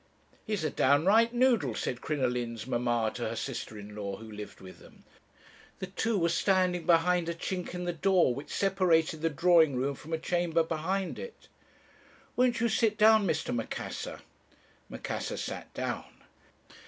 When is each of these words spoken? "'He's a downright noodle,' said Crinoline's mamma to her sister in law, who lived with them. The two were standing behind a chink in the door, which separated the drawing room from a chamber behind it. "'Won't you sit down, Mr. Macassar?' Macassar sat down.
"'He's 0.43 0.63
a 0.63 0.71
downright 0.71 1.31
noodle,' 1.31 1.75
said 1.75 2.01
Crinoline's 2.01 2.65
mamma 2.65 3.11
to 3.13 3.29
her 3.29 3.35
sister 3.35 3.77
in 3.77 3.95
law, 3.95 4.15
who 4.15 4.31
lived 4.31 4.59
with 4.59 4.79
them. 4.79 5.03
The 5.77 5.85
two 5.85 6.17
were 6.17 6.29
standing 6.29 6.87
behind 6.87 7.29
a 7.29 7.35
chink 7.35 7.75
in 7.75 7.83
the 7.83 7.93
door, 7.93 8.33
which 8.33 8.49
separated 8.49 9.21
the 9.21 9.29
drawing 9.29 9.75
room 9.75 9.93
from 9.93 10.11
a 10.11 10.17
chamber 10.17 10.63
behind 10.63 11.19
it. 11.19 11.47
"'Won't 12.35 12.59
you 12.59 12.67
sit 12.67 12.97
down, 12.97 13.27
Mr. 13.27 13.53
Macassar?' 13.53 14.21
Macassar 14.89 15.37
sat 15.37 15.71
down. 15.75 16.05